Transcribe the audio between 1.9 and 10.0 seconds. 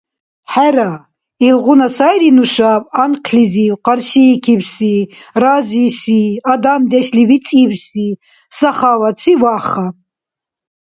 сайри нушаб анхълизив къаршиикибси разиси, адамдешли вицӏибси, сахаватси Ваха.